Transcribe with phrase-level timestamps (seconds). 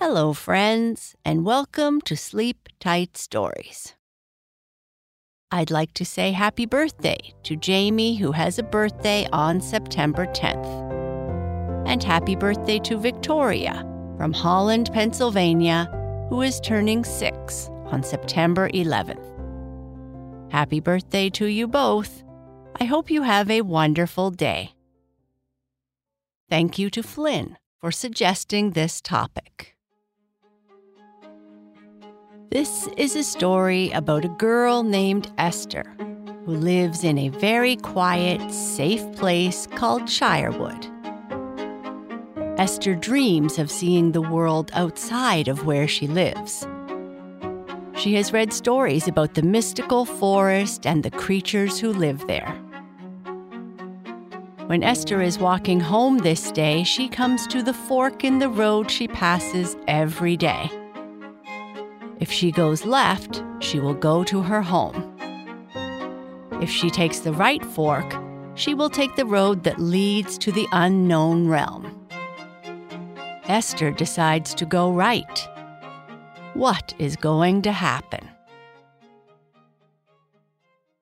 [0.00, 3.96] Hello, friends, and welcome to Sleep Tight Stories.
[5.50, 11.88] I'd like to say happy birthday to Jamie, who has a birthday on September 10th.
[11.88, 13.84] And happy birthday to Victoria
[14.16, 15.90] from Holland, Pennsylvania,
[16.28, 19.26] who is turning six on September 11th.
[20.52, 22.22] Happy birthday to you both.
[22.80, 24.76] I hope you have a wonderful day.
[26.48, 29.74] Thank you to Flynn for suggesting this topic.
[32.50, 35.84] This is a story about a girl named Esther
[36.46, 40.88] who lives in a very quiet, safe place called Shirewood.
[42.58, 46.66] Esther dreams of seeing the world outside of where she lives.
[47.98, 52.50] She has read stories about the mystical forest and the creatures who live there.
[54.68, 58.90] When Esther is walking home this day, she comes to the fork in the road
[58.90, 60.70] she passes every day.
[62.20, 65.16] If she goes left, she will go to her home.
[66.60, 68.12] If she takes the right fork,
[68.54, 72.08] she will take the road that leads to the unknown realm.
[73.44, 75.48] Esther decides to go right.
[76.54, 78.28] What is going to happen?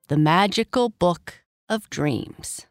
[0.07, 2.67] The Magical Book of Dreams.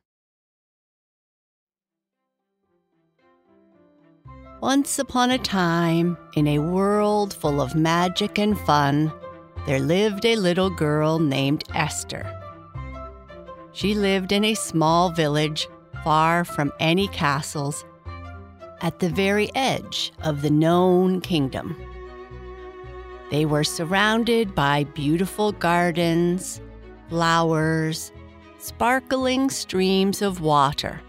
[4.62, 9.12] Once upon a time, in a world full of magic and fun,
[9.66, 12.24] there lived a little girl named Esther.
[13.72, 15.68] She lived in a small village
[16.02, 17.84] far from any castles,
[18.80, 21.76] at the very edge of the known kingdom.
[23.30, 26.62] They were surrounded by beautiful gardens,
[27.10, 28.10] flowers,
[28.58, 31.02] sparkling streams of water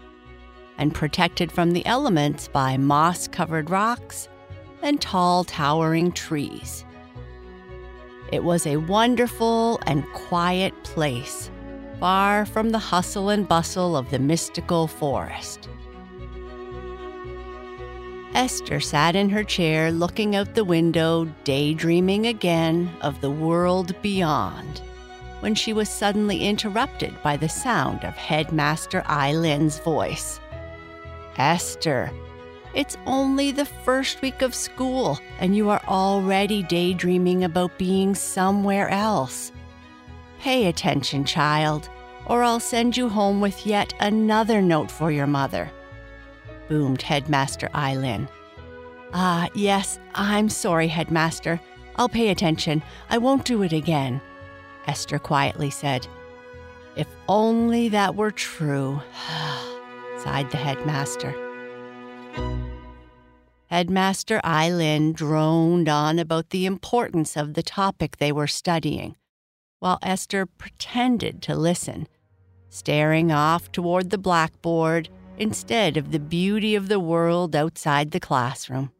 [0.78, 4.28] and protected from the elements by moss covered rocks
[4.82, 6.84] and tall, towering trees.
[8.32, 11.50] It was a wonderful and quiet place,
[11.98, 15.68] far from the hustle and bustle of the mystical forest.
[18.34, 24.80] Esther sat in her chair looking out the window, daydreaming again of the world beyond,
[25.40, 30.38] when she was suddenly interrupted by the sound of Headmaster Eilyn's voice.
[31.38, 32.10] Esther,
[32.74, 38.88] it's only the first week of school, and you are already daydreaming about being somewhere
[38.88, 39.52] else.
[40.40, 41.88] Pay attention, child,
[42.26, 45.70] or I'll send you home with yet another note for your mother,
[46.68, 48.28] boomed Headmaster Eilyn.
[49.14, 51.60] Ah, yes, I'm sorry, Headmaster.
[51.96, 52.82] I'll pay attention.
[53.08, 54.20] I won't do it again,
[54.86, 56.06] Esther quietly said.
[56.96, 59.00] If only that were true.
[60.28, 61.34] the headmaster.
[63.66, 69.16] Headmaster Eilyn droned on about the importance of the topic they were studying,
[69.80, 72.06] while Esther pretended to listen,
[72.68, 78.90] staring off toward the blackboard instead of the beauty of the world outside the classroom.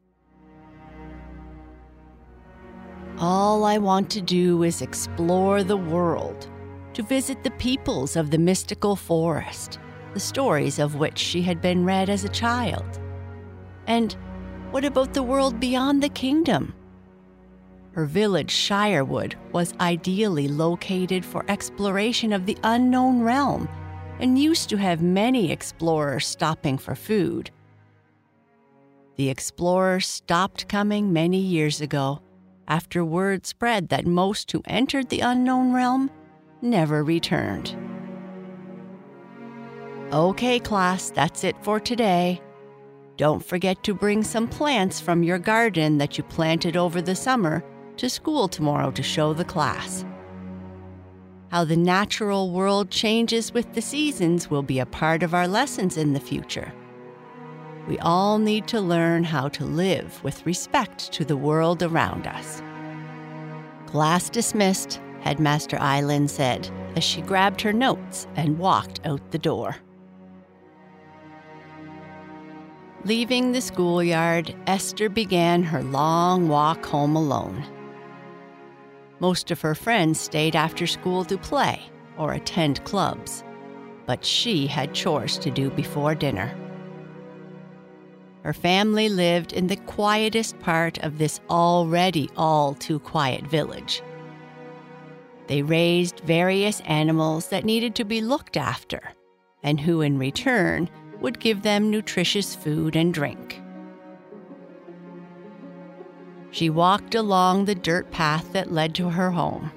[3.19, 6.49] All I want to do is explore the world,
[6.95, 9.79] to visit the peoples of the mystical forest
[10.15, 13.01] the stories of which she had been read as a child?
[13.87, 14.17] And
[14.71, 16.75] what about the world beyond the kingdom?
[17.93, 23.69] Her village, Shirewood, was ideally located for exploration of the unknown realm
[24.21, 27.51] and used to have many explorers stopping for food.
[29.17, 32.21] The explorers stopped coming many years ago
[32.69, 36.11] after word spread that most who entered the unknown realm
[36.63, 37.88] never returned.
[40.13, 42.41] Okay, class, that's it for today.
[43.19, 47.63] Don't forget to bring some plants from your garden that you planted over the summer
[47.99, 50.07] to school tomorrow to show the class.
[51.51, 55.99] How the natural world changes with the seasons will be a part of our lessons
[55.99, 56.73] in the future.
[57.87, 62.63] We all need to learn how to live with respect to the world around us.
[63.85, 69.77] Class dismissed, Headmaster Eileen said as she grabbed her notes and walked out the door.
[73.05, 77.65] Leaving the schoolyard, Esther began her long walk home alone.
[79.21, 81.81] Most of her friends stayed after school to play
[82.17, 83.45] or attend clubs,
[84.05, 86.53] but she had chores to do before dinner.
[88.43, 94.03] Her family lived in the quietest part of this already all too quiet village.
[95.47, 99.13] They raised various animals that needed to be looked after,
[99.63, 103.61] and who in return would give them nutritious food and drink.
[106.51, 109.71] She walked along the dirt path that led to her home.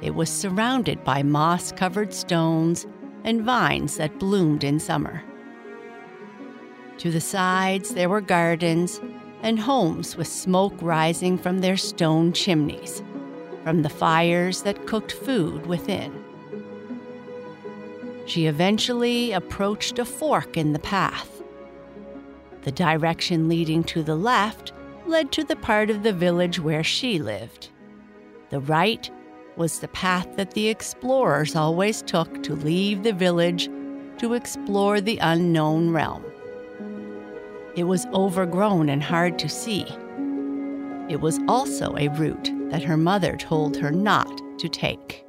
[0.00, 2.86] It was surrounded by moss covered stones
[3.24, 5.22] and vines that bloomed in summer.
[6.98, 9.00] To the sides, there were gardens
[9.42, 13.02] and homes with smoke rising from their stone chimneys,
[13.62, 16.24] from the fires that cooked food within.
[18.30, 21.42] She eventually approached a fork in the path.
[22.62, 24.72] The direction leading to the left
[25.04, 27.70] led to the part of the village where she lived.
[28.50, 29.10] The right
[29.56, 33.68] was the path that the explorers always took to leave the village
[34.18, 36.24] to explore the unknown realm.
[37.74, 39.84] It was overgrown and hard to see.
[41.08, 45.24] It was also a route that her mother told her not to take.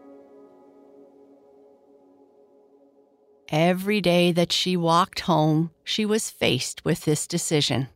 [3.52, 7.90] Every day that she walked home, she was faced with this decision.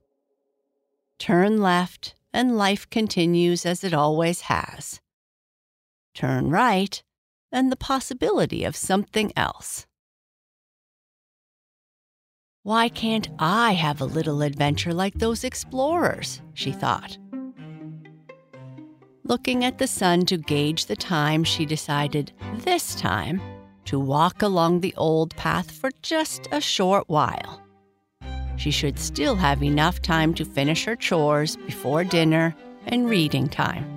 [1.18, 5.00] Turn left, and life continues as it always has.
[6.14, 7.02] Turn right,
[7.54, 9.88] and the possibility of something else.
[12.64, 16.42] Why can't I have a little adventure like those explorers?
[16.54, 17.18] she thought.
[19.24, 23.40] Looking at the sun to gauge the time, she decided this time
[23.86, 27.62] to walk along the old path for just a short while.
[28.58, 32.56] She should still have enough time to finish her chores before dinner
[32.88, 33.92] and reading time.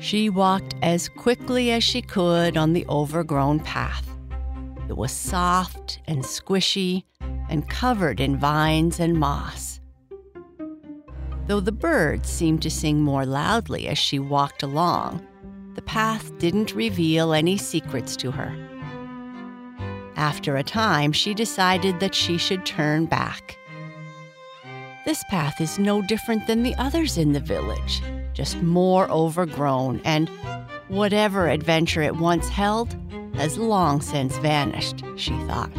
[0.00, 4.08] She walked as quickly as she could on the overgrown path.
[4.88, 7.04] It was soft and squishy
[7.48, 9.80] and covered in vines and moss.
[11.46, 15.26] Though the birds seemed to sing more loudly as she walked along,
[15.76, 18.52] the path didn't reveal any secrets to her.
[20.16, 23.58] After a time, she decided that she should turn back.
[25.04, 28.02] This path is no different than the others in the village,
[28.32, 30.30] just more overgrown, and
[30.88, 32.96] whatever adventure it once held
[33.34, 35.70] has long since vanished, she thought.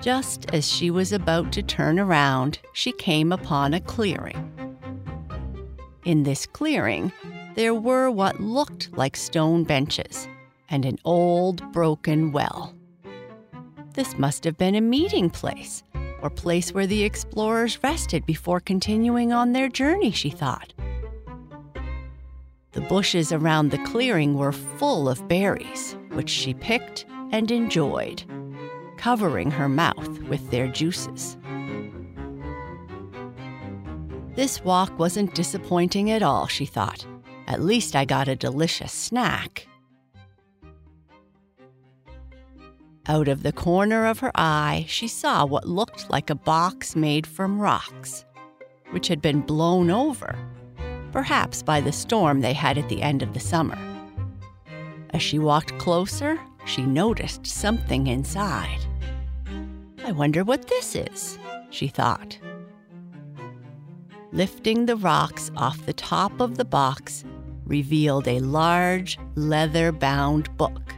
[0.00, 4.57] Just as she was about to turn around, she came upon a clearing.
[6.08, 7.12] In this clearing,
[7.54, 10.26] there were what looked like stone benches
[10.70, 12.74] and an old broken well.
[13.92, 15.82] This must have been a meeting place
[16.22, 20.72] or place where the explorers rested before continuing on their journey, she thought.
[22.72, 28.22] The bushes around the clearing were full of berries, which she picked and enjoyed,
[28.96, 31.36] covering her mouth with their juices.
[34.38, 37.04] This walk wasn't disappointing at all, she thought.
[37.48, 39.66] At least I got a delicious snack.
[43.08, 47.26] Out of the corner of her eye, she saw what looked like a box made
[47.26, 48.24] from rocks,
[48.92, 50.38] which had been blown over,
[51.10, 53.76] perhaps by the storm they had at the end of the summer.
[55.10, 58.86] As she walked closer, she noticed something inside.
[60.04, 61.40] I wonder what this is,
[61.70, 62.38] she thought.
[64.32, 67.24] Lifting the rocks off the top of the box
[67.64, 70.94] revealed a large, leather bound book,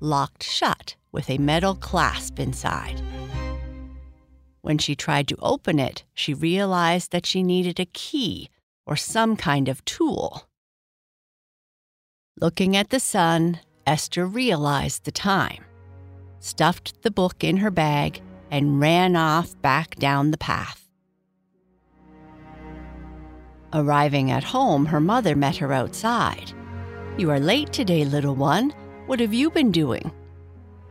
[0.00, 3.02] locked shut with a metal clasp inside.
[4.62, 8.48] When she tried to open it, she realized that she needed a key
[8.86, 10.48] or some kind of tool.
[12.40, 15.64] Looking at the sun, Esther realized the time,
[16.40, 20.83] stuffed the book in her bag, and ran off back down the path.
[23.74, 26.52] Arriving at home, her mother met her outside.
[27.18, 28.70] You are late today, little one.
[29.06, 30.12] What have you been doing?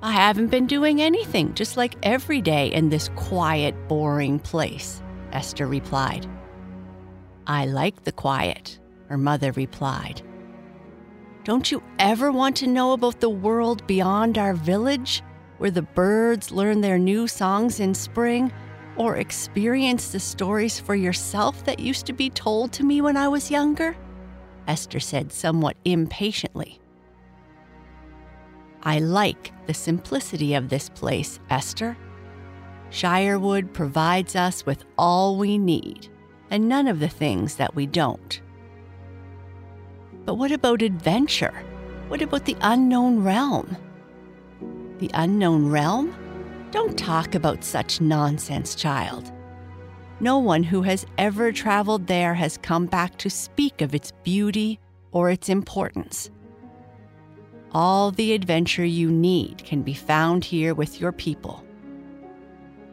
[0.02, 5.66] I haven't been doing anything, just like every day in this quiet, boring place, Esther
[5.66, 6.28] replied.
[7.48, 10.22] I like the quiet, her mother replied.
[11.46, 15.24] Don't you ever want to know about the world beyond our village,
[15.58, 18.52] where the birds learn their new songs in spring
[18.96, 23.28] or experience the stories for yourself that used to be told to me when I
[23.28, 23.96] was younger?
[24.68, 26.80] Esther said somewhat impatiently.
[28.84, 31.98] I like the simplicity of this place, Esther.
[32.92, 36.10] Shirewood provides us with all we need,
[36.50, 38.42] and none of the things that we don't.
[40.26, 41.64] But what about adventure?
[42.08, 43.76] What about the unknown realm?
[45.00, 46.16] The unknown realm?
[46.74, 49.32] Don't talk about such nonsense, child.
[50.20, 54.80] No one who has ever traveled there has come back to speak of its beauty
[55.12, 56.32] or its importance.
[57.74, 61.64] All the adventure you need can be found here with your people.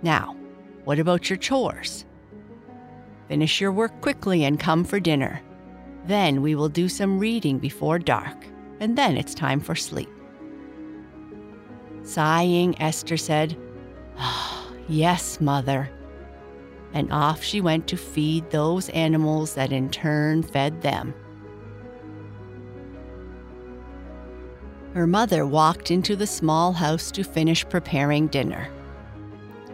[0.03, 0.37] Now,
[0.85, 2.05] what about your chores?
[3.29, 5.41] Finish your work quickly and come for dinner.
[6.05, 8.45] Then we will do some reading before dark,
[8.79, 10.11] and then it's time for sleep.
[12.03, 13.57] Sighing, Esther said,
[14.89, 15.89] Yes, mother.
[16.93, 21.15] And off she went to feed those animals that in turn fed them.
[24.95, 28.69] Her mother walked into the small house to finish preparing dinner.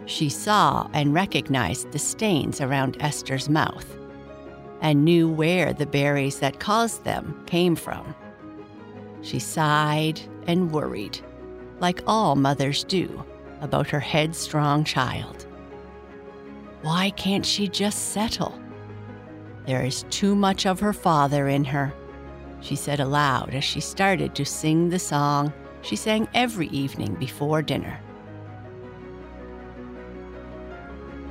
[0.05, 3.97] She saw and recognized the stains around Esther's mouth
[4.81, 8.13] and knew where the berries that caused them came from.
[9.23, 11.19] She sighed and worried,
[11.79, 13.25] like all mothers do,
[13.61, 15.47] about her headstrong child.
[16.81, 18.59] Why can't she just settle?
[19.65, 21.93] There is too much of her father in her,
[22.61, 27.61] she said aloud as she started to sing the song she sang every evening before
[27.61, 27.99] dinner.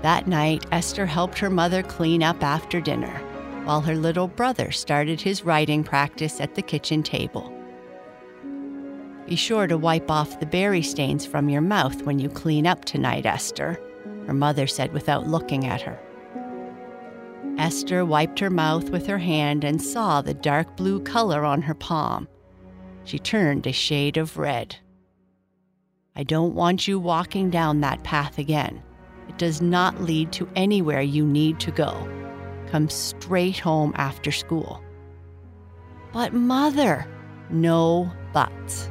[0.02, 3.21] That night, Esther helped her mother clean up after dinner
[3.64, 7.52] while her little brother started his writing practice at the kitchen table.
[9.26, 12.85] Be sure to wipe off the berry stains from your mouth when you clean up
[12.85, 13.80] tonight, Esther,
[14.26, 15.99] her mother said without looking at her.
[17.59, 21.75] Esther wiped her mouth with her hand and saw the dark blue color on her
[21.75, 22.28] palm.
[23.04, 24.76] She turned a shade of red.
[26.14, 28.83] I don't want you walking down that path again.
[29.28, 32.09] It does not lead to anywhere you need to go
[32.66, 34.83] come straight home after school.
[36.12, 37.06] But, Mother,
[37.50, 38.90] no buts.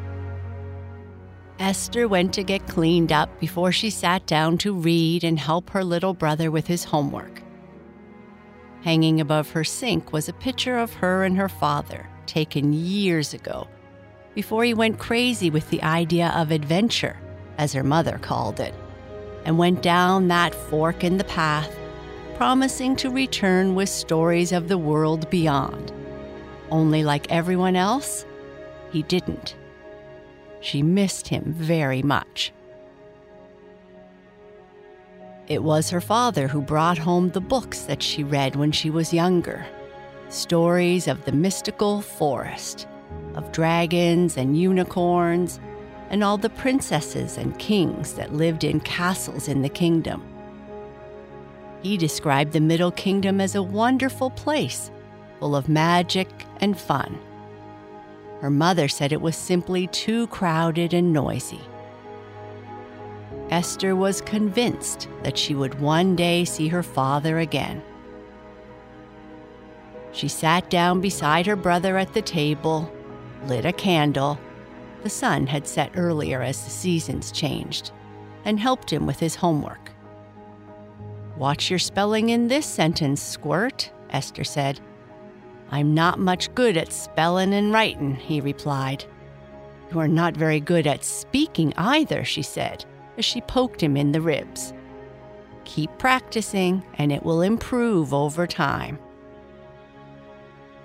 [1.59, 5.83] Esther went to get cleaned up before she sat down to read and help her
[5.83, 7.41] little brother with his homework.
[8.83, 13.67] Hanging above her sink was a picture of her and her father, taken years ago,
[14.33, 17.17] before he went crazy with the idea of adventure,
[17.57, 18.73] as her mother called it,
[19.45, 21.73] and went down that fork in the path
[22.35, 25.91] promising to return with stories of the world beyond.
[26.69, 28.25] Only like everyone else,
[28.91, 29.55] he didn't.
[30.61, 32.51] She missed him very much.
[35.47, 39.13] It was her father who brought home the books that she read when she was
[39.13, 39.65] younger
[40.29, 42.87] stories of the mystical forest,
[43.35, 45.59] of dragons and unicorns,
[46.09, 50.23] and all the princesses and kings that lived in castles in the kingdom.
[51.81, 54.91] He described the Middle Kingdom as a wonderful place,
[55.39, 56.27] full of magic
[56.59, 57.19] and fun.
[58.45, 61.61] Her mother said it was simply too crowded and noisy.
[63.49, 67.81] Esther was convinced that she would one day see her father again.
[70.11, 72.93] She sat down beside her brother at the table,
[73.47, 74.39] lit a candle.
[75.01, 77.89] The sun had set earlier as the seasons changed,
[78.43, 79.89] and helped him with his homework.
[81.35, 84.79] Watch your spelling in this sentence, Squirt, Esther said.
[85.75, 89.03] I'm not much good at spellin' and writin', he replied.
[89.91, 92.85] You are not very good at speaking either, she said,
[93.17, 94.71] as she poked him in the ribs.
[95.65, 98.97] Keep practicing, and it will improve over time.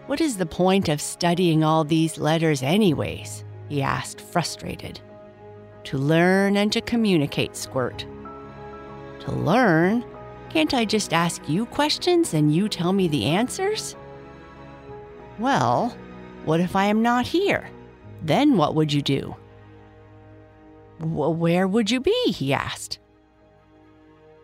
[0.08, 3.44] What is the point of studying all these letters, anyways?
[3.68, 4.98] he asked, frustrated.
[5.84, 8.04] To learn and to communicate, Squirt.
[9.20, 10.04] To learn?
[10.48, 13.94] Can't I just ask you questions and you tell me the answers?
[15.40, 15.96] Well,
[16.44, 17.70] what if I am not here?
[18.22, 19.34] Then what would you do?
[20.98, 22.30] where would you be?
[22.30, 22.98] he asked.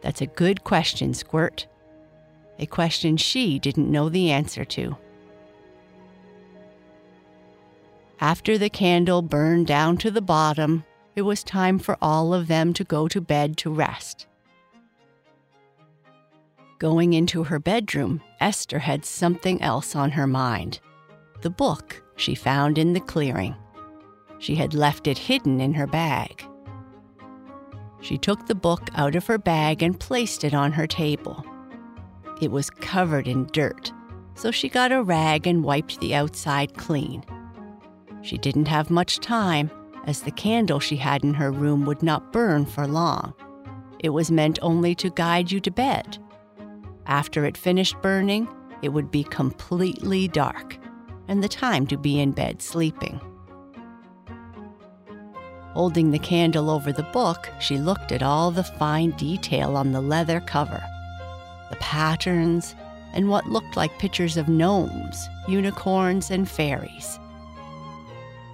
[0.00, 1.66] That's a good question, Squirt.
[2.58, 4.96] A question she didn't know the answer to.
[8.18, 10.84] After the candle burned down to the bottom,
[11.14, 14.26] it was time for all of them to go to bed to rest.
[16.78, 20.80] Going into her bedroom, Esther had something else on her mind
[21.42, 23.54] the book she found in the clearing.
[24.38, 26.44] She had left it hidden in her bag.
[28.00, 31.44] She took the book out of her bag and placed it on her table.
[32.40, 33.92] It was covered in dirt,
[34.34, 37.24] so she got a rag and wiped the outside clean.
[38.22, 39.70] She didn't have much time,
[40.04, 43.34] as the candle she had in her room would not burn for long.
[44.00, 46.18] It was meant only to guide you to bed.
[47.06, 48.48] After it finished burning,
[48.82, 50.78] it would be completely dark
[51.28, 53.20] and the time to be in bed sleeping.
[55.72, 60.00] Holding the candle over the book, she looked at all the fine detail on the
[60.00, 60.82] leather cover,
[61.70, 62.74] the patterns,
[63.12, 67.18] and what looked like pictures of gnomes, unicorns, and fairies.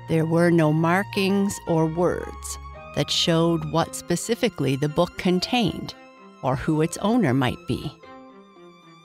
[0.08, 2.58] There were no markings or words
[2.96, 5.94] that showed what specifically the book contained
[6.42, 7.92] or who its owner might be.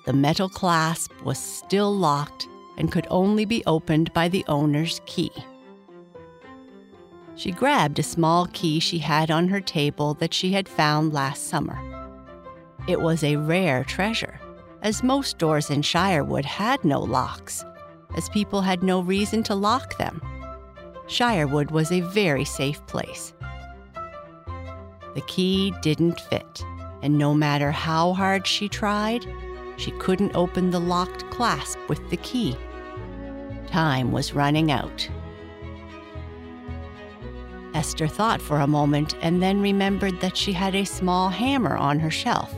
[0.08, 2.48] The metal clasp was still locked
[2.78, 5.32] and could only be opened by the owner's key.
[7.36, 11.50] She grabbed a small key she had on her table that she had found last
[11.50, 11.78] summer.
[12.88, 14.40] It was a rare treasure,
[14.82, 17.66] as most doors in Shirewood had no locks,
[18.16, 20.22] as people had no reason to lock them.
[21.08, 23.34] Shirewood was a very safe place.
[25.16, 26.64] The key didn't fit,
[27.02, 29.26] and no matter how hard she tried,
[29.77, 32.57] she couldn't open the locked clasp with the key.
[33.67, 35.07] Time was running out.
[37.74, 42.00] Esther thought for a moment and then remembered that she had a small hammer on
[42.00, 42.53] her shelf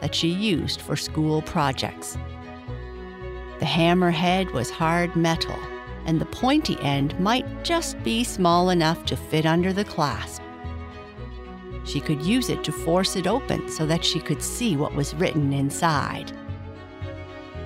[0.00, 2.18] that she used for school projects.
[3.60, 5.58] The hammer head was hard metal,
[6.06, 10.42] and the pointy end might just be small enough to fit under the clasp.
[11.84, 15.14] She could use it to force it open so that she could see what was
[15.14, 16.32] written inside.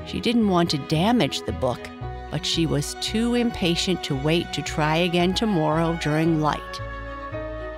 [0.09, 1.87] She didn't want to damage the book,
[2.31, 6.81] but she was too impatient to wait to try again tomorrow during light.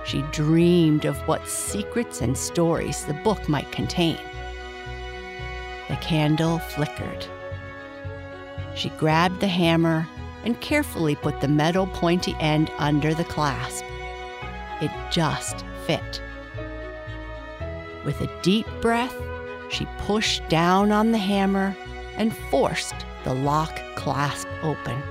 [0.05, 4.17] She dreamed of what secrets and stories the book might contain.
[5.89, 7.25] The candle flickered.
[8.75, 10.07] She grabbed the hammer
[10.45, 13.83] and carefully put the metal pointy end under the clasp.
[14.81, 16.21] It just fit.
[18.05, 19.15] With a deep breath,
[19.69, 21.75] she pushed down on the hammer
[22.21, 25.01] and forced the lock clasp open.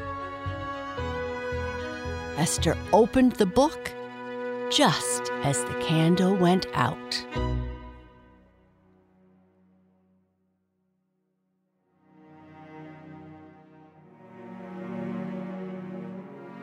[2.37, 3.93] Esther opened the book
[4.71, 7.26] just as the candle went out.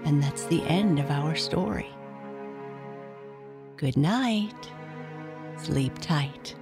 [0.06, 1.90] And that's the end of our story.
[3.76, 4.72] Good night.
[5.58, 6.56] Sleep tight.